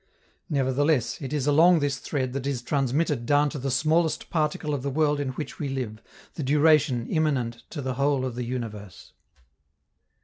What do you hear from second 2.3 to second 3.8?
that is transmitted down to the